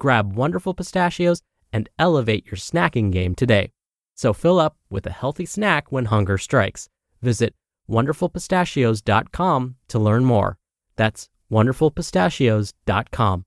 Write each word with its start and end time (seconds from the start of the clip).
Grab 0.00 0.34
Wonderful 0.34 0.74
Pistachios 0.74 1.42
and 1.72 1.88
elevate 1.98 2.46
your 2.46 2.56
snacking 2.56 3.12
game 3.12 3.36
today. 3.36 3.70
So 4.16 4.32
fill 4.32 4.58
up 4.58 4.76
with 4.90 5.06
a 5.06 5.12
healthy 5.12 5.46
snack 5.46 5.92
when 5.92 6.06
hunger 6.06 6.36
strikes. 6.38 6.88
Visit 7.22 7.54
wonderfulpistachios.com 7.88 9.76
to 9.88 9.98
learn 9.98 10.24
more. 10.24 10.58
That's 10.96 11.28
wonderfulpistachios.com. 11.52 13.44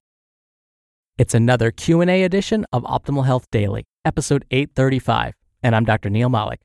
It's 1.17 1.33
another 1.33 1.71
Q&A 1.71 2.23
edition 2.23 2.65
of 2.71 2.83
Optimal 2.83 3.25
Health 3.25 3.47
Daily, 3.51 3.85
episode 4.03 4.45
835, 4.49 5.33
and 5.61 5.75
I'm 5.75 5.85
Dr. 5.85 6.09
Neal 6.09 6.29
Malik. 6.29 6.61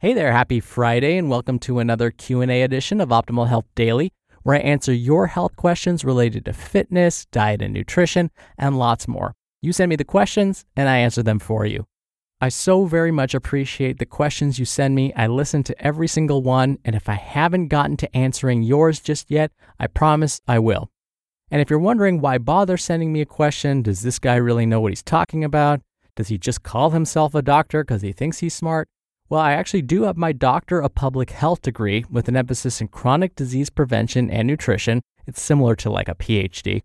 Hey 0.00 0.14
there, 0.14 0.32
happy 0.32 0.60
Friday 0.60 1.16
and 1.16 1.28
welcome 1.28 1.58
to 1.60 1.78
another 1.78 2.10
Q&A 2.10 2.62
edition 2.62 3.00
of 3.00 3.10
Optimal 3.10 3.48
Health 3.48 3.66
Daily, 3.74 4.12
where 4.48 4.56
I 4.56 4.60
answer 4.60 4.94
your 4.94 5.26
health 5.26 5.56
questions 5.56 6.06
related 6.06 6.46
to 6.46 6.54
fitness, 6.54 7.26
diet 7.26 7.60
and 7.60 7.74
nutrition, 7.74 8.30
and 8.56 8.78
lots 8.78 9.06
more. 9.06 9.34
You 9.60 9.74
send 9.74 9.90
me 9.90 9.96
the 9.96 10.04
questions 10.04 10.64
and 10.74 10.88
I 10.88 10.96
answer 10.96 11.22
them 11.22 11.38
for 11.38 11.66
you. 11.66 11.84
I 12.40 12.48
so 12.48 12.86
very 12.86 13.10
much 13.10 13.34
appreciate 13.34 13.98
the 13.98 14.06
questions 14.06 14.58
you 14.58 14.64
send 14.64 14.94
me. 14.94 15.12
I 15.12 15.26
listen 15.26 15.64
to 15.64 15.78
every 15.78 16.08
single 16.08 16.42
one, 16.42 16.78
and 16.82 16.96
if 16.96 17.10
I 17.10 17.16
haven't 17.16 17.68
gotten 17.68 17.98
to 17.98 18.16
answering 18.16 18.62
yours 18.62 19.00
just 19.00 19.30
yet, 19.30 19.52
I 19.78 19.86
promise 19.86 20.40
I 20.48 20.60
will. 20.60 20.88
And 21.50 21.60
if 21.60 21.68
you're 21.68 21.78
wondering 21.78 22.18
why 22.18 22.38
bother 22.38 22.78
sending 22.78 23.12
me 23.12 23.20
a 23.20 23.26
question, 23.26 23.82
does 23.82 24.00
this 24.00 24.18
guy 24.18 24.36
really 24.36 24.64
know 24.64 24.80
what 24.80 24.92
he's 24.92 25.02
talking 25.02 25.44
about? 25.44 25.82
Does 26.16 26.28
he 26.28 26.38
just 26.38 26.62
call 26.62 26.88
himself 26.88 27.34
a 27.34 27.42
doctor 27.42 27.84
because 27.84 28.00
he 28.00 28.12
thinks 28.12 28.38
he's 28.38 28.54
smart? 28.54 28.88
Well, 29.30 29.42
I 29.42 29.52
actually 29.52 29.82
do 29.82 30.04
have 30.04 30.16
my 30.16 30.32
Doctor 30.32 30.80
of 30.80 30.94
Public 30.94 31.30
Health 31.30 31.60
degree 31.60 32.02
with 32.10 32.28
an 32.28 32.36
emphasis 32.36 32.80
in 32.80 32.88
chronic 32.88 33.34
disease 33.34 33.68
prevention 33.68 34.30
and 34.30 34.48
nutrition. 34.48 35.02
It's 35.26 35.42
similar 35.42 35.76
to 35.76 35.90
like 35.90 36.08
a 36.08 36.14
PhD. 36.14 36.80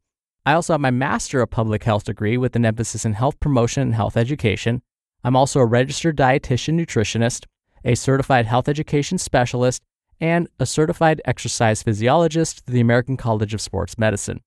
I 0.45 0.51
also 0.51 0.73
have 0.73 0.81
my 0.81 0.91
Master 0.91 1.41
of 1.41 1.51
Public 1.51 1.85
Health 1.85 2.03
degree 2.03 2.37
with 2.37 2.57
an 2.57 2.65
emphasis 2.65 3.05
in 3.05 3.13
health 3.13 3.39
promotion 3.39 3.83
and 3.83 3.95
health 3.95 4.17
education. 4.17 4.81
I'm 5.23 5.37
also 5.37 5.61
a 5.61 5.65
registered 5.65 6.17
dietitian 6.17 6.77
nutritionist, 6.77 7.45
a 7.85 7.95
certified 7.95 8.45
health 8.45 8.67
education 8.67 9.17
specialist, 9.17 9.81
and 10.19 10.49
a 10.59 10.65
certified 10.65 11.21
exercise 11.23 11.81
physiologist 11.81 12.65
through 12.65 12.73
the 12.73 12.81
American 12.81 13.15
College 13.15 13.53
of 13.53 13.61
Sports 13.61 13.97
Medicine. 13.97 14.41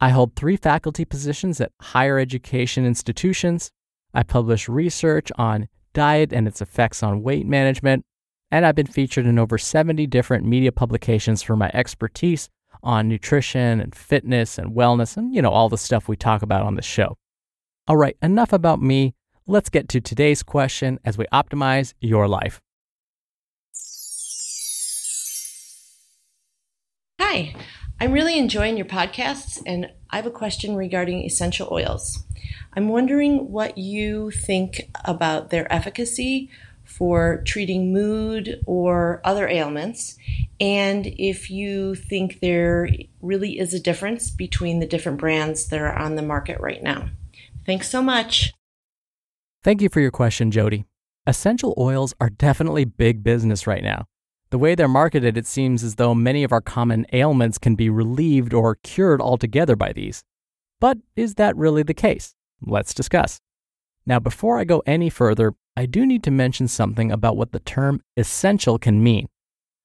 I 0.00 0.10
hold 0.10 0.36
three 0.36 0.56
faculty 0.56 1.04
positions 1.04 1.60
at 1.60 1.72
higher 1.80 2.20
education 2.20 2.86
institutions. 2.86 3.72
I 4.14 4.22
publish 4.22 4.68
research 4.68 5.32
on 5.36 5.68
diet 5.92 6.32
and 6.32 6.46
its 6.46 6.60
effects 6.60 7.02
on 7.02 7.22
weight 7.22 7.46
management, 7.46 8.04
and 8.50 8.66
I've 8.66 8.74
been 8.74 8.86
featured 8.86 9.26
in 9.26 9.38
over 9.38 9.58
70 9.58 10.06
different 10.06 10.44
media 10.44 10.72
publications 10.72 11.42
for 11.42 11.56
my 11.56 11.70
expertise 11.72 12.48
on 12.82 13.08
nutrition 13.08 13.80
and 13.80 13.94
fitness 13.94 14.58
and 14.58 14.74
wellness 14.74 15.16
and, 15.16 15.34
you 15.34 15.42
know, 15.42 15.50
all 15.50 15.68
the 15.68 15.78
stuff 15.78 16.08
we 16.08 16.16
talk 16.16 16.42
about 16.42 16.62
on 16.62 16.74
the 16.74 16.82
show. 16.82 17.16
All 17.86 17.96
right, 17.96 18.16
enough 18.22 18.52
about 18.52 18.80
me. 18.80 19.14
Let's 19.46 19.68
get 19.68 19.88
to 19.90 20.00
today's 20.00 20.42
question 20.42 20.98
as 21.04 21.18
we 21.18 21.26
optimize 21.32 21.94
your 22.00 22.28
life. 22.28 22.60
Hi, 27.20 27.54
I'm 28.00 28.12
really 28.12 28.38
enjoying 28.38 28.78
your 28.78 28.86
podcasts, 28.86 29.62
and 29.66 29.92
I 30.08 30.16
have 30.16 30.26
a 30.26 30.30
question 30.30 30.74
regarding 30.74 31.22
essential 31.22 31.68
oils. 31.70 32.24
I'm 32.72 32.88
wondering 32.88 33.50
what 33.52 33.76
you 33.76 34.30
think 34.30 34.90
about 35.04 35.50
their 35.50 35.70
efficacy 35.70 36.48
for 36.82 37.42
treating 37.46 37.92
mood 37.92 38.62
or 38.66 39.20
other 39.22 39.46
ailments, 39.46 40.16
and 40.58 41.06
if 41.06 41.50
you 41.50 41.94
think 41.94 42.40
there 42.40 42.88
really 43.20 43.58
is 43.58 43.74
a 43.74 43.80
difference 43.80 44.30
between 44.30 44.80
the 44.80 44.86
different 44.86 45.18
brands 45.18 45.68
that 45.68 45.78
are 45.78 45.94
on 45.94 46.16
the 46.16 46.22
market 46.22 46.58
right 46.58 46.82
now. 46.82 47.10
Thanks 47.66 47.90
so 47.90 48.00
much. 48.02 48.54
Thank 49.62 49.82
you 49.82 49.90
for 49.90 50.00
your 50.00 50.10
question, 50.10 50.50
Jody. 50.50 50.86
Essential 51.26 51.74
oils 51.76 52.14
are 52.18 52.30
definitely 52.30 52.86
big 52.86 53.22
business 53.22 53.66
right 53.66 53.82
now. 53.82 54.06
The 54.50 54.58
way 54.58 54.74
they're 54.74 54.88
marketed, 54.88 55.36
it 55.36 55.46
seems 55.46 55.84
as 55.84 55.94
though 55.94 56.12
many 56.12 56.42
of 56.42 56.50
our 56.50 56.60
common 56.60 57.06
ailments 57.12 57.56
can 57.56 57.76
be 57.76 57.88
relieved 57.88 58.52
or 58.52 58.78
cured 58.82 59.20
altogether 59.20 59.76
by 59.76 59.92
these. 59.92 60.24
But 60.80 60.98
is 61.14 61.34
that 61.34 61.56
really 61.56 61.84
the 61.84 61.94
case? 61.94 62.34
Let's 62.60 62.92
discuss. 62.92 63.40
Now, 64.06 64.18
before 64.18 64.58
I 64.58 64.64
go 64.64 64.82
any 64.86 65.08
further, 65.08 65.54
I 65.76 65.86
do 65.86 66.04
need 66.04 66.24
to 66.24 66.32
mention 66.32 66.66
something 66.66 67.12
about 67.12 67.36
what 67.36 67.52
the 67.52 67.60
term 67.60 68.02
essential 68.16 68.76
can 68.76 69.02
mean. 69.02 69.28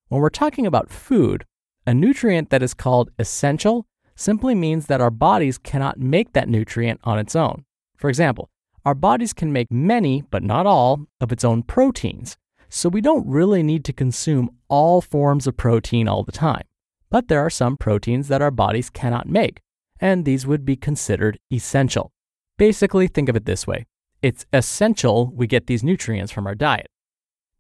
When 0.08 0.20
we're 0.20 0.30
talking 0.30 0.66
about 0.66 0.90
food, 0.90 1.46
a 1.86 1.94
nutrient 1.94 2.50
that 2.50 2.64
is 2.64 2.74
called 2.74 3.12
essential 3.20 3.86
simply 4.16 4.56
means 4.56 4.88
that 4.88 5.02
our 5.02 5.12
bodies 5.12 5.60
cannot 5.60 6.00
make 6.00 6.34
that 6.34 6.50
nutrient 6.50 7.02
on 7.04 7.20
its 7.20 7.36
own. 7.36 7.66
For 7.98 8.10
example, 8.10 8.50
our 8.84 8.96
bodies 8.96 9.34
can 9.34 9.54
make 9.54 9.72
many, 9.72 10.24
but 10.32 10.42
not 10.42 10.66
all, 10.66 11.02
of 11.22 11.32
its 11.32 11.44
own 11.44 11.62
proteins, 11.62 12.36
so 12.76 12.90
we 12.90 13.00
don't 13.00 13.26
really 13.26 13.64
need 13.64 13.86
to 13.86 13.94
consume 13.94 14.50
all 14.68 15.00
forms 15.00 15.48
of 15.48 15.56
protein 15.56 16.10
all 16.10 16.24
the 16.24 16.32
time. 16.34 16.64
But 17.10 17.30
there 17.30 17.40
are 17.40 17.50
some 17.50 17.78
proteins 17.78 18.28
that 18.28 18.42
our 18.42 18.52
bodies 18.52 18.90
cannot 18.90 19.30
make, 19.30 19.62
and 20.02 20.26
these 20.26 20.46
would 20.46 20.66
be 20.66 20.76
considered 20.76 21.40
essential. 21.50 22.12
Basically, 22.58 23.08
think 23.08 23.30
of 23.30 23.38
it 23.38 23.46
this 23.46 23.66
way 23.66 23.86
it's 24.22 24.46
essential 24.52 25.32
we 25.34 25.48
get 25.48 25.68
these 25.68 25.86
nutrients 25.86 26.34
from 26.34 26.46
our 26.46 26.54
diet. 26.54 26.88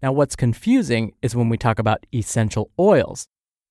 Now, 0.01 0.11
what's 0.11 0.35
confusing 0.35 1.13
is 1.21 1.33
when 1.33 1.47
we 1.47 1.57
talk 1.57 1.79
about 1.79 2.05
essential 2.13 2.71
oils. 2.77 3.25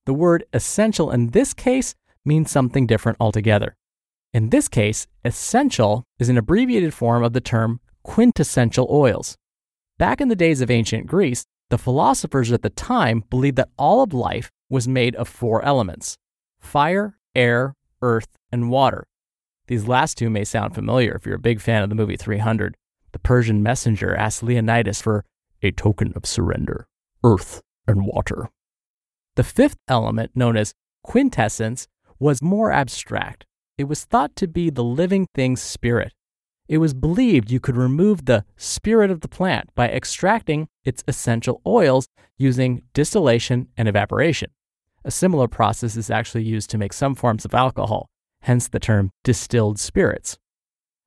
The 0.06 0.14
word 0.14 0.44
essential 0.54 1.10
in 1.10 1.32
this 1.32 1.52
case 1.52 1.94
means 2.24 2.50
something 2.50 2.86
different 2.86 3.18
altogether. 3.20 3.76
In 4.32 4.48
this 4.48 4.68
case, 4.68 5.06
essential 5.26 6.04
is 6.18 6.30
an 6.30 6.38
abbreviated 6.38 6.94
form 6.94 7.22
of 7.22 7.34
the 7.34 7.42
term 7.42 7.80
quintessential 8.02 8.86
oils. 8.90 9.36
Back 9.96 10.20
in 10.20 10.28
the 10.28 10.34
days 10.34 10.60
of 10.60 10.72
ancient 10.72 11.06
Greece, 11.06 11.44
the 11.70 11.78
philosophers 11.78 12.50
at 12.50 12.62
the 12.62 12.70
time 12.70 13.22
believed 13.30 13.56
that 13.56 13.70
all 13.78 14.02
of 14.02 14.12
life 14.12 14.50
was 14.68 14.88
made 14.88 15.14
of 15.14 15.28
four 15.28 15.62
elements 15.64 16.16
fire, 16.58 17.18
air, 17.34 17.74
earth, 18.02 18.36
and 18.50 18.70
water. 18.70 19.06
These 19.66 19.86
last 19.86 20.18
two 20.18 20.30
may 20.30 20.44
sound 20.44 20.74
familiar 20.74 21.14
if 21.14 21.24
you're 21.24 21.36
a 21.36 21.40
big 21.40 21.60
fan 21.60 21.82
of 21.82 21.90
the 21.90 21.94
movie 21.94 22.16
300. 22.16 22.76
The 23.12 23.18
Persian 23.20 23.62
messenger 23.62 24.16
asked 24.16 24.42
Leonidas 24.42 25.00
for 25.00 25.24
a 25.62 25.70
token 25.70 26.12
of 26.16 26.26
surrender 26.26 26.86
earth 27.22 27.62
and 27.86 28.04
water. 28.06 28.50
The 29.36 29.44
fifth 29.44 29.78
element, 29.88 30.32
known 30.34 30.56
as 30.56 30.74
quintessence, 31.02 31.86
was 32.18 32.42
more 32.42 32.72
abstract. 32.72 33.46
It 33.78 33.84
was 33.84 34.04
thought 34.04 34.36
to 34.36 34.46
be 34.46 34.70
the 34.70 34.84
living 34.84 35.26
thing's 35.34 35.62
spirit. 35.62 36.12
It 36.66 36.78
was 36.78 36.94
believed 36.94 37.50
you 37.50 37.60
could 37.60 37.76
remove 37.76 38.24
the 38.24 38.44
spirit 38.56 39.10
of 39.10 39.20
the 39.20 39.28
plant 39.28 39.70
by 39.74 39.88
extracting 39.88 40.68
its 40.84 41.04
essential 41.06 41.60
oils 41.66 42.08
using 42.38 42.82
distillation 42.94 43.68
and 43.76 43.86
evaporation. 43.86 44.50
A 45.04 45.10
similar 45.10 45.46
process 45.46 45.96
is 45.96 46.10
actually 46.10 46.44
used 46.44 46.70
to 46.70 46.78
make 46.78 46.94
some 46.94 47.14
forms 47.14 47.44
of 47.44 47.54
alcohol, 47.54 48.08
hence 48.42 48.68
the 48.68 48.80
term 48.80 49.10
distilled 49.22 49.78
spirits. 49.78 50.38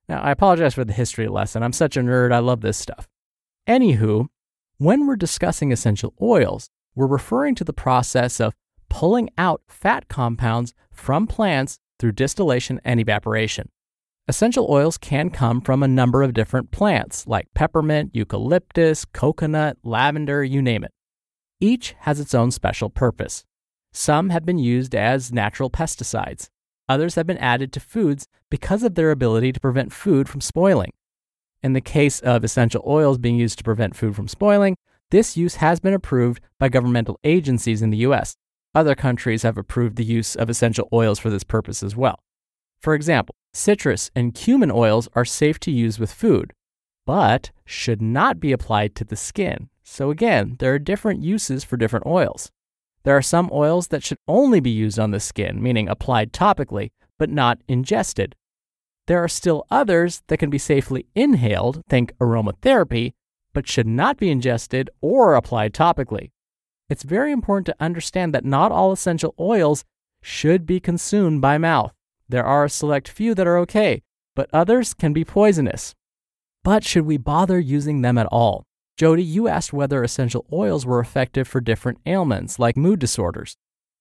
Now, 0.07 0.21
I 0.21 0.31
apologize 0.31 0.75
for 0.75 0.85
the 0.85 0.93
history 0.93 1.27
lesson. 1.27 1.63
I'm 1.63 1.73
such 1.73 1.97
a 1.97 2.01
nerd. 2.01 2.31
I 2.31 2.39
love 2.39 2.61
this 2.61 2.77
stuff. 2.77 3.07
Anywho, 3.67 4.27
when 4.77 5.07
we're 5.07 5.15
discussing 5.15 5.71
essential 5.71 6.13
oils, 6.21 6.69
we're 6.95 7.07
referring 7.07 7.55
to 7.55 7.63
the 7.63 7.73
process 7.73 8.39
of 8.39 8.53
pulling 8.89 9.29
out 9.37 9.61
fat 9.67 10.07
compounds 10.07 10.73
from 10.91 11.27
plants 11.27 11.79
through 11.99 12.13
distillation 12.13 12.79
and 12.85 12.99
evaporation. 12.99 13.69
Essential 14.29 14.67
oils 14.69 14.97
can 14.97 15.29
come 15.29 15.61
from 15.61 15.81
a 15.81 15.87
number 15.87 16.21
of 16.21 16.33
different 16.33 16.69
plants 16.69 17.25
like 17.27 17.47
peppermint, 17.55 18.11
eucalyptus, 18.13 19.05
coconut, 19.05 19.77
lavender, 19.85 20.43
you 20.43 20.61
name 20.61 20.83
it. 20.83 20.91
Each 21.61 21.95
has 21.99 22.19
its 22.19 22.35
own 22.35 22.51
special 22.51 22.89
purpose. 22.89 23.45
Some 23.93 24.29
have 24.31 24.45
been 24.45 24.57
used 24.57 24.93
as 24.93 25.31
natural 25.31 25.69
pesticides. 25.69 26.49
Others 26.89 27.15
have 27.15 27.25
been 27.25 27.37
added 27.37 27.71
to 27.71 27.79
foods 27.79 28.27
because 28.49 28.83
of 28.83 28.95
their 28.95 29.11
ability 29.11 29.53
to 29.53 29.61
prevent 29.61 29.93
food 29.93 30.27
from 30.27 30.41
spoiling. 30.41 30.91
In 31.63 31.71
the 31.71 31.79
case 31.79 32.19
of 32.19 32.43
essential 32.43 32.83
oils 32.85 33.17
being 33.17 33.37
used 33.37 33.57
to 33.59 33.63
prevent 33.63 33.95
food 33.95 34.13
from 34.13 34.27
spoiling, 34.27 34.75
this 35.09 35.37
use 35.37 35.55
has 35.55 35.79
been 35.79 35.93
approved 35.93 36.41
by 36.59 36.67
governmental 36.67 37.17
agencies 37.23 37.81
in 37.81 37.91
the 37.91 37.99
US. 37.99 38.35
Other 38.75 38.93
countries 38.93 39.43
have 39.43 39.57
approved 39.57 39.95
the 39.95 40.03
use 40.03 40.35
of 40.35 40.49
essential 40.49 40.89
oils 40.91 41.17
for 41.17 41.29
this 41.29 41.45
purpose 41.45 41.81
as 41.81 41.95
well. 41.95 42.19
For 42.79 42.93
example, 42.93 43.35
citrus 43.57 44.11
and 44.15 44.35
cumin 44.35 44.71
oils 44.71 45.09
are 45.13 45.25
safe 45.25 45.59
to 45.61 45.71
use 45.71 45.99
with 45.99 46.13
food, 46.13 46.53
but 47.05 47.51
should 47.65 48.01
not 48.01 48.39
be 48.39 48.51
applied 48.51 48.95
to 48.95 49.03
the 49.03 49.15
skin. 49.15 49.69
So, 49.83 50.11
again, 50.11 50.55
there 50.59 50.73
are 50.73 50.79
different 50.79 51.23
uses 51.23 51.63
for 51.63 51.77
different 51.77 52.05
oils. 52.05 52.51
There 53.03 53.15
are 53.15 53.21
some 53.21 53.49
oils 53.51 53.87
that 53.87 54.03
should 54.03 54.17
only 54.27 54.59
be 54.59 54.69
used 54.69 54.99
on 54.99 55.11
the 55.11 55.19
skin, 55.19 55.61
meaning 55.61 55.87
applied 55.87 56.33
topically, 56.33 56.91
but 57.17 57.29
not 57.29 57.59
ingested. 57.67 58.35
There 59.07 59.23
are 59.23 59.29
still 59.29 59.65
others 59.71 60.21
that 60.27 60.37
can 60.37 60.49
be 60.49 60.57
safely 60.57 61.07
inhaled, 61.15 61.81
think 61.87 62.11
aromatherapy, 62.17 63.13
but 63.53 63.67
should 63.67 63.87
not 63.87 64.17
be 64.17 64.29
ingested 64.29 64.89
or 65.01 65.35
applied 65.35 65.73
topically. 65.73 66.31
It's 66.89 67.03
very 67.03 67.31
important 67.31 67.65
to 67.67 67.83
understand 67.83 68.33
that 68.33 68.45
not 68.45 68.71
all 68.71 68.91
essential 68.91 69.33
oils 69.39 69.85
should 70.21 70.65
be 70.65 70.79
consumed 70.79 71.41
by 71.41 71.57
mouth. 71.57 71.93
There 72.29 72.45
are 72.45 72.65
a 72.65 72.69
select 72.69 73.07
few 73.07 73.33
that 73.35 73.47
are 73.47 73.57
okay, 73.59 74.01
but 74.35 74.49
others 74.51 74.93
can 74.93 75.13
be 75.13 75.23
poisonous. 75.23 75.95
But 76.63 76.83
should 76.83 77.05
we 77.05 77.17
bother 77.17 77.59
using 77.59 78.01
them 78.01 78.17
at 78.17 78.27
all? 78.27 78.65
Jody, 78.97 79.23
you 79.23 79.47
asked 79.47 79.73
whether 79.73 80.03
essential 80.03 80.45
oils 80.51 80.85
were 80.85 80.99
effective 80.99 81.47
for 81.47 81.61
different 81.61 81.99
ailments 82.05 82.59
like 82.59 82.75
mood 82.75 82.99
disorders. 82.99 83.55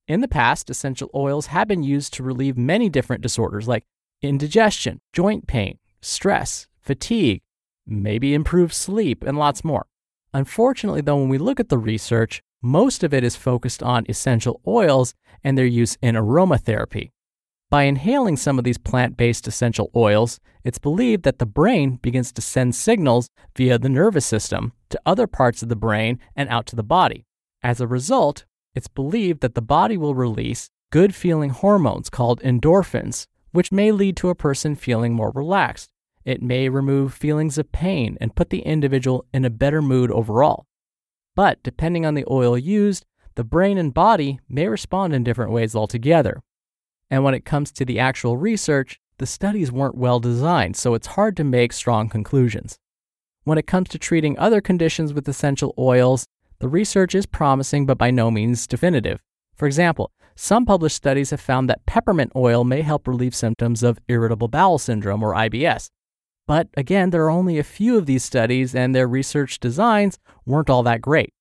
In 0.09 0.21
the 0.21 0.29
past, 0.29 0.71
essential 0.71 1.11
oils 1.15 1.47
have 1.47 1.69
been 1.69 1.83
used 1.83 2.15
to 2.15 2.23
relieve 2.23 2.57
many 2.57 2.89
different 2.89 3.23
disorders 3.23 3.69
like 3.69 3.85
indigestion, 4.23 5.01
joint 5.13 5.47
pain, 5.47 5.79
stress, 6.01 6.67
fatigue, 6.81 7.43
maybe 7.87 8.35
improve 8.35 8.73
sleep, 8.73 9.23
and 9.23 9.39
lots 9.39 9.65
more. 9.65 9.87
Unfortunately, 10.33 11.01
though, 11.01 11.17
when 11.17 11.29
we 11.29 11.39
look 11.39 11.61
at 11.61 11.69
the 11.69 11.79
research, 11.79 12.43
most 12.63 13.05
of 13.05 13.13
it 13.13 13.23
is 13.23 13.37
focused 13.37 13.83
on 13.83 14.07
essential 14.09 14.61
oils 14.67 15.15
and 15.45 15.57
their 15.57 15.67
use 15.67 15.97
in 16.01 16.15
aromatherapy. 16.15 17.11
By 17.69 17.83
inhaling 17.85 18.37
some 18.37 18.59
of 18.59 18.65
these 18.65 18.79
plant 18.79 19.17
based 19.17 19.49
essential 19.49 19.91
oils, 19.97 20.39
it's 20.63 20.79
believed 20.79 21.25
that 21.25 21.39
the 21.39 21.47
brain 21.47 21.97
begins 21.97 22.31
to 22.33 22.41
send 22.41 22.77
signals 22.77 23.29
via 23.57 23.79
the 23.79 23.89
nervous 23.89 24.25
system 24.25 24.73
to 24.91 25.01
other 25.05 25.27
parts 25.27 25.63
of 25.63 25.69
the 25.69 25.77
brain 25.77 26.21
and 26.37 26.49
out 26.49 26.67
to 26.67 26.77
the 26.77 26.85
body. 26.85 27.25
As 27.63 27.81
a 27.81 27.89
result, 27.89 28.45
it's 28.75 28.87
believed 28.87 29.41
that 29.41 29.55
the 29.55 29.63
body 29.63 29.97
will 29.97 30.15
release 30.15 30.71
good 30.93 31.15
feeling 31.15 31.51
hormones 31.51 32.09
called 32.09 32.41
endorphins, 32.43 33.27
which 33.51 33.73
may 33.73 33.91
lead 33.91 34.17
to 34.19 34.29
a 34.29 34.37
person 34.37 34.77
feeling 34.77 35.13
more 35.13 35.33
relaxed. 35.35 35.91
It 36.25 36.43
may 36.43 36.69
remove 36.69 37.15
feelings 37.15 37.59
of 37.59 37.73
pain 37.73 38.17
and 38.21 38.35
put 38.35 38.51
the 38.51 38.61
individual 38.61 39.25
in 39.33 39.45
a 39.45 39.51
better 39.51 39.83
mood 39.83 40.13
overall. 40.13 40.67
But 41.35 41.63
depending 41.65 42.07
on 42.07 42.15
the 42.15 42.25
oil 42.31 42.57
used, 42.57 43.05
the 43.35 43.45
brain 43.45 43.77
and 43.77 43.93
body 43.93 44.39
may 44.49 44.69
respond 44.69 45.15
in 45.15 45.25
different 45.25 45.51
ways 45.51 45.75
altogether. 45.75 46.43
And 47.11 47.23
when 47.23 47.35
it 47.35 47.45
comes 47.45 47.71
to 47.73 47.85
the 47.85 47.99
actual 47.99 48.37
research, 48.37 48.99
the 49.19 49.27
studies 49.27 49.73
weren't 49.73 49.97
well 49.97 50.21
designed, 50.21 50.77
so 50.77 50.95
it's 50.95 51.07
hard 51.09 51.37
to 51.37 51.45
make 51.45 51.73
strong 51.73 52.09
conclusions. 52.09 52.79
When 53.45 53.59
it 53.59 53.67
comes 53.67 53.89
to 53.91 53.99
treating 53.99 54.39
other 54.39 54.61
conditions 54.61 55.15
with 55.15 55.29
essential 55.29 55.73
oils, 55.79 56.27
the 56.59 56.69
research 56.69 57.15
is 57.15 57.27
promising 57.27 57.87
but 57.87 57.99
by 57.99 58.11
no 58.11 58.31
means 58.31 58.67
definitive. 58.67 59.23
For 59.55 59.67
example, 59.67 60.11
some 60.35 60.67
published 60.67 60.97
studies 60.97 61.31
have 61.31 61.41
found 61.41 61.71
that 61.71 61.87
peppermint 61.87 62.33
oil 62.37 62.65
may 62.65 62.83
help 62.83 63.09
relieve 63.09 63.35
symptoms 63.35 63.83
of 63.83 63.99
irritable 64.09 64.49
bowel 64.49 64.79
syndrome 64.79 65.23
or 65.23 65.33
IBS. 65.35 65.89
But 66.47 66.69
again, 66.77 67.11
there 67.11 67.25
are 67.25 67.31
only 67.31 67.59
a 67.59 67.65
few 67.65 67.97
of 67.97 68.07
these 68.07 68.23
studies, 68.23 68.75
and 68.75 68.95
their 68.95 69.09
research 69.09 69.59
designs 69.59 70.19
weren't 70.45 70.71
all 70.71 70.83
that 70.83 71.01
great. 71.01 71.33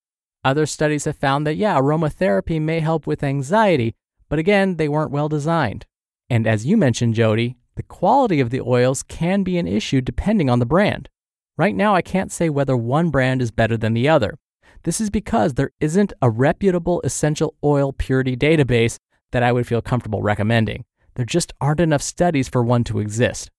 Other 0.44 0.66
studies 0.66 1.06
have 1.06 1.18
found 1.18 1.46
that, 1.46 1.58
yeah, 1.58 1.78
aromatherapy 1.78 2.62
may 2.62 2.80
help 2.80 3.06
with 3.06 3.24
anxiety, 3.24 3.96
but 4.30 4.40
again, 4.40 4.78
they 4.78 4.88
weren't 4.88 5.12
well 5.12 5.30
designed. 5.30 5.86
And 6.30 6.48
as 6.48 6.66
you 6.66 6.78
mentioned, 6.78 7.14
Jody, 7.14 7.58
the 7.76 7.84
quality 7.84 8.40
of 8.40 8.50
the 8.50 8.62
oils 8.62 9.04
can 9.04 9.44
be 9.44 9.58
an 9.58 9.68
issue 9.68 10.02
depending 10.02 10.50
on 10.50 10.60
the 10.60 10.66
brand. 10.66 11.10
Right 11.58 11.76
now, 11.76 11.96
I 11.96 12.02
can't 12.02 12.32
say 12.32 12.50
whether 12.50 12.76
one 12.76 13.10
brand 13.10 13.42
is 13.42 13.52
better 13.52 13.78
than 13.78 13.94
the 13.94 14.10
other. 14.10 14.38
This 14.84 15.00
is 15.02 15.10
because 15.10 15.54
there 15.54 15.72
isn't 15.80 16.14
a 16.22 16.30
reputable 16.30 17.02
essential 17.04 17.56
oil 17.64 17.94
purity 17.94 18.36
database 18.38 18.98
that 19.32 19.44
I 19.44 19.52
would 19.52 19.68
feel 19.68 19.82
comfortable 19.82 20.22
recommending. 20.22 20.86
There 21.16 21.26
just 21.26 21.54
aren't 21.62 21.80
enough 21.80 22.02
studies 22.02 22.50
for 22.50 22.64
one 22.64 22.84
to 22.86 23.00
exist. 23.00 23.50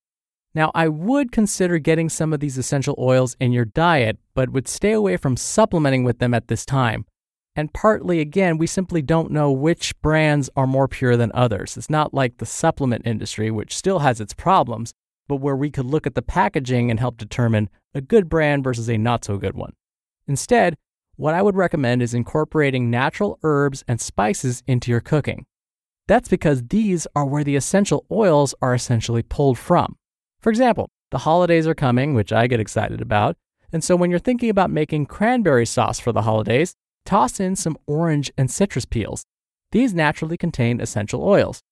Now, 0.55 0.71
I 0.75 0.89
would 0.89 1.33
consider 1.33 1.79
getting 1.79 2.09
some 2.09 2.33
of 2.33 2.41
these 2.41 2.57
essential 2.57 2.95
oils 2.99 3.37
in 3.41 3.53
your 3.53 3.67
diet, 3.67 4.19
but 4.35 4.51
would 4.51 4.69
stay 4.69 4.93
away 4.93 5.17
from 5.17 5.37
supplementing 5.37 6.05
with 6.05 6.19
them 6.19 6.33
at 6.33 6.49
this 6.49 6.65
time. 6.65 7.05
And 7.57 7.73
partly, 7.73 8.21
again, 8.21 8.59
we 8.59 8.67
simply 8.67 9.01
don't 9.01 9.31
know 9.31 9.51
which 9.51 9.99
brands 10.03 10.51
are 10.57 10.67
more 10.67 10.87
pure 10.87 11.17
than 11.17 11.33
others. 11.33 11.79
It's 11.79 11.89
not 11.89 12.13
like 12.13 12.37
the 12.37 12.45
supplement 12.47 13.07
industry, 13.07 13.51
which 13.51 13.75
still 13.75 14.01
has 14.01 14.21
its 14.21 14.35
problems, 14.35 14.93
but 15.27 15.37
where 15.37 15.57
we 15.57 15.71
could 15.71 15.87
look 15.87 16.07
at 16.07 16.15
the 16.15 16.23
packaging 16.23 16.91
and 16.91 17.01
help 17.01 17.17
determine 17.17 17.71
a 17.95 18.03
good 18.03 18.29
brand 18.29 18.63
versus 18.63 18.91
a 18.91 18.99
not 18.99 19.25
so 19.25 19.39
good 19.39 19.55
one. 19.55 19.73
Instead, 20.29 20.77
what 21.17 21.33
I 21.33 21.41
would 21.41 21.57
recommend 21.57 22.03
is 22.03 22.13
incorporating 22.13 22.91
natural 22.91 23.39
herbs 23.43 23.83
and 23.89 24.03
spices 24.03 24.63
into 24.67 24.91
your 24.91 25.01
cooking. 25.01 25.47
That's 26.07 26.29
because 26.29 26.63
these 26.69 27.07
are 27.17 27.25
where 27.25 27.43
the 27.43 27.57
essential 27.57 28.05
oils 28.11 28.55
are 28.61 28.75
essentially 28.75 29.23
pulled 29.23 29.59
from. 29.59 29.97
For 30.41 30.51
example, 30.51 30.91
the 31.11 31.19
holidays 31.19 31.67
are 31.67 31.75
coming, 31.75 32.13
which 32.13 32.35
I 32.35 32.49
get 32.49 32.61
excited 32.61 33.01
about, 33.01 33.37
and 33.73 33.83
so 33.83 33.97
when 33.97 34.11
you're 34.11 34.19
thinking 34.19 34.51
about 34.51 34.71
making 34.71 35.07
cranberry 35.07 35.67
sauce 35.67 35.99
for 35.99 36.13
the 36.13 36.23
holidays, 36.23 36.77
toss 37.07 37.41
in 37.41 37.57
some 37.57 37.79
orange 37.87 38.31
and 38.37 38.51
citrus 38.51 38.85
peels. 38.85 39.25
These 39.73 39.95
naturally 39.95 40.37
contain 40.37 40.81
essential 40.81 41.23
oils. 41.23 41.63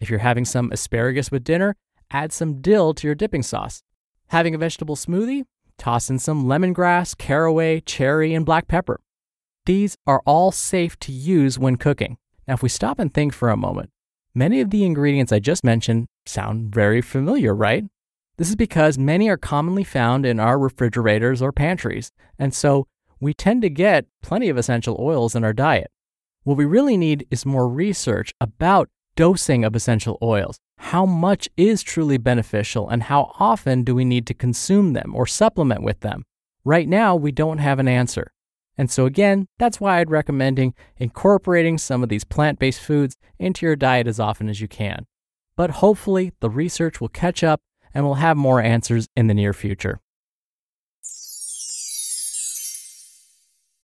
If 0.00 0.10
you're 0.10 0.20
having 0.20 0.44
some 0.44 0.72
asparagus 0.72 1.30
with 1.30 1.44
dinner, 1.44 1.76
add 2.10 2.32
some 2.32 2.60
dill 2.60 2.94
to 2.94 3.06
your 3.06 3.14
dipping 3.14 3.42
sauce. 3.42 3.82
Having 4.28 4.54
a 4.54 4.58
vegetable 4.58 4.96
smoothie? 4.96 5.44
Toss 5.78 6.10
in 6.10 6.18
some 6.18 6.44
lemongrass, 6.44 7.16
caraway, 7.16 7.80
cherry, 7.80 8.34
and 8.34 8.44
black 8.44 8.68
pepper. 8.68 9.00
These 9.66 9.96
are 10.06 10.22
all 10.26 10.52
safe 10.52 10.98
to 11.00 11.12
use 11.12 11.58
when 11.58 11.76
cooking. 11.76 12.16
Now, 12.48 12.54
if 12.54 12.62
we 12.62 12.68
stop 12.68 12.98
and 12.98 13.12
think 13.12 13.32
for 13.32 13.50
a 13.50 13.56
moment, 13.56 13.90
many 14.34 14.60
of 14.60 14.70
the 14.70 14.84
ingredients 14.84 15.32
I 15.32 15.38
just 15.38 15.64
mentioned 15.64 16.06
sound 16.26 16.74
very 16.74 17.02
familiar, 17.02 17.54
right? 17.54 17.84
This 18.36 18.48
is 18.48 18.56
because 18.56 18.98
many 18.98 19.28
are 19.28 19.36
commonly 19.36 19.84
found 19.84 20.24
in 20.24 20.40
our 20.40 20.58
refrigerators 20.58 21.42
or 21.42 21.52
pantries, 21.52 22.10
and 22.38 22.54
so 22.54 22.86
we 23.20 23.34
tend 23.34 23.62
to 23.62 23.70
get 23.70 24.06
plenty 24.22 24.48
of 24.48 24.56
essential 24.56 24.96
oils 24.98 25.34
in 25.34 25.44
our 25.44 25.52
diet. 25.52 25.90
What 26.42 26.56
we 26.56 26.64
really 26.64 26.96
need 26.96 27.26
is 27.30 27.44
more 27.44 27.68
research 27.68 28.32
about 28.40 28.88
dosing 29.14 29.64
of 29.64 29.76
essential 29.76 30.18
oils. 30.22 30.58
How 30.78 31.04
much 31.04 31.48
is 31.56 31.82
truly 31.82 32.16
beneficial 32.16 32.88
and 32.88 33.02
how 33.04 33.32
often 33.38 33.84
do 33.84 33.94
we 33.94 34.04
need 34.04 34.26
to 34.28 34.34
consume 34.34 34.94
them 34.94 35.14
or 35.14 35.26
supplement 35.26 35.82
with 35.82 36.00
them? 36.00 36.24
Right 36.64 36.88
now, 36.88 37.14
we 37.14 37.32
don't 37.32 37.58
have 37.58 37.78
an 37.78 37.88
answer. 37.88 38.32
And 38.78 38.90
so, 38.90 39.04
again, 39.04 39.46
that's 39.58 39.78
why 39.78 39.98
I'd 39.98 40.10
recommending 40.10 40.74
incorporating 40.96 41.76
some 41.76 42.02
of 42.02 42.08
these 42.08 42.24
plant 42.24 42.58
based 42.58 42.80
foods 42.80 43.16
into 43.38 43.66
your 43.66 43.76
diet 43.76 44.06
as 44.06 44.18
often 44.18 44.48
as 44.48 44.62
you 44.62 44.68
can. 44.68 45.06
But 45.56 45.70
hopefully, 45.70 46.32
the 46.40 46.48
research 46.48 46.98
will 47.00 47.08
catch 47.10 47.44
up 47.44 47.60
and 47.92 48.06
we'll 48.06 48.14
have 48.14 48.38
more 48.38 48.62
answers 48.62 49.06
in 49.14 49.26
the 49.26 49.34
near 49.34 49.52
future. 49.52 50.00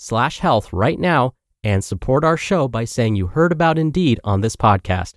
slash 0.00 0.38
health 0.38 0.72
right 0.72 0.98
now 0.98 1.34
and 1.62 1.84
support 1.84 2.24
our 2.24 2.36
show 2.38 2.66
by 2.66 2.84
saying 2.84 3.16
you 3.16 3.26
heard 3.26 3.52
about 3.52 3.78
Indeed 3.78 4.18
on 4.24 4.40
this 4.40 4.56
podcast. 4.56 5.12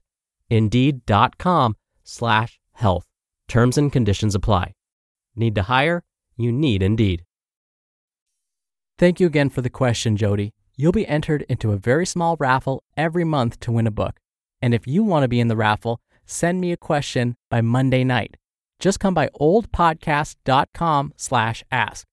Indeed.com 0.50 1.78
slash 2.04 2.60
health. 2.74 3.08
Terms 3.48 3.78
and 3.78 3.94
conditions 3.94 4.36
apply. 4.36 4.74
Need 5.38 5.56
to 5.56 5.64
hire? 5.64 6.04
You 6.36 6.52
need 6.52 6.84
Indeed. 6.84 7.24
Thank 9.00 9.22
you 9.22 9.28
again 9.28 9.50
for 9.50 9.62
the 9.62 9.70
question, 9.70 10.18
Jody. 10.18 10.54
You'll 10.76 10.92
be 10.92 11.08
entered 11.08 11.46
into 11.48 11.72
a 11.72 11.78
very 11.78 12.06
small 12.06 12.36
raffle 12.38 12.84
every 12.98 13.24
month 13.24 13.62
to 13.62 13.72
win 13.72 13.88
a 13.88 13.92
book. 13.92 14.20
And 14.62 14.74
if 14.74 14.86
you 14.86 15.04
want 15.04 15.24
to 15.24 15.30
be 15.30 15.40
in 15.40 15.48
the 15.48 15.56
raffle, 15.56 16.02
send 16.26 16.60
me 16.60 16.74
a 16.74 16.78
question 16.78 17.36
by 17.50 17.62
Monday 17.62 18.04
night. 18.04 18.36
Just 18.80 19.00
come 19.00 19.14
by 19.14 19.30
oldpodcast.com 19.40 21.14
slash 21.16 21.64
ask. 21.72 22.06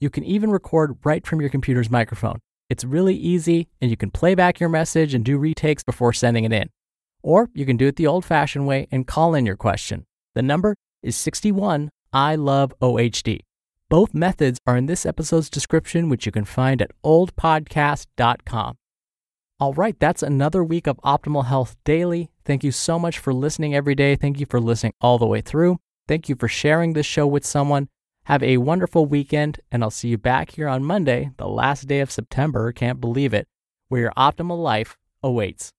You 0.00 0.10
can 0.10 0.24
even 0.24 0.50
record 0.50 0.96
right 1.04 1.26
from 1.26 1.40
your 1.40 1.50
computer's 1.50 1.90
microphone. 1.90 2.38
It's 2.70 2.84
really 2.84 3.16
easy, 3.16 3.68
and 3.80 3.90
you 3.90 3.96
can 3.96 4.10
play 4.10 4.34
back 4.34 4.60
your 4.60 4.68
message 4.68 5.14
and 5.14 5.24
do 5.24 5.38
retakes 5.38 5.82
before 5.82 6.12
sending 6.12 6.44
it 6.44 6.52
in. 6.52 6.68
Or 7.22 7.48
you 7.54 7.66
can 7.66 7.76
do 7.76 7.86
it 7.86 7.96
the 7.96 8.06
old 8.06 8.24
fashioned 8.24 8.66
way 8.66 8.86
and 8.92 9.06
call 9.06 9.34
in 9.34 9.46
your 9.46 9.56
question. 9.56 10.04
The 10.34 10.42
number 10.42 10.76
is 11.02 11.16
61 11.16 11.90
I 12.12 12.36
love 12.36 12.72
OHD. 12.80 13.40
Both 13.90 14.14
methods 14.14 14.60
are 14.66 14.76
in 14.76 14.86
this 14.86 15.06
episode's 15.06 15.50
description, 15.50 16.08
which 16.08 16.26
you 16.26 16.32
can 16.32 16.44
find 16.44 16.80
at 16.82 16.90
oldpodcast.com. 17.04 18.76
All 19.60 19.74
right, 19.74 19.98
that's 19.98 20.22
another 20.22 20.62
week 20.62 20.86
of 20.86 20.98
Optimal 20.98 21.46
Health 21.46 21.76
Daily. 21.84 22.30
Thank 22.44 22.62
you 22.62 22.70
so 22.70 22.98
much 22.98 23.18
for 23.18 23.34
listening 23.34 23.74
every 23.74 23.94
day. 23.94 24.14
Thank 24.14 24.38
you 24.38 24.46
for 24.48 24.60
listening 24.60 24.92
all 25.00 25.18
the 25.18 25.26
way 25.26 25.40
through. 25.40 25.78
Thank 26.06 26.28
you 26.28 26.36
for 26.36 26.48
sharing 26.48 26.92
this 26.92 27.06
show 27.06 27.26
with 27.26 27.44
someone. 27.44 27.88
Have 28.28 28.42
a 28.42 28.58
wonderful 28.58 29.06
weekend, 29.06 29.60
and 29.72 29.82
I'll 29.82 29.90
see 29.90 30.08
you 30.08 30.18
back 30.18 30.50
here 30.50 30.68
on 30.68 30.84
Monday, 30.84 31.30
the 31.38 31.48
last 31.48 31.88
day 31.88 32.00
of 32.00 32.10
September. 32.10 32.72
Can't 32.72 33.00
believe 33.00 33.32
it, 33.32 33.48
where 33.88 34.02
your 34.02 34.12
optimal 34.18 34.62
life 34.62 34.98
awaits. 35.22 35.72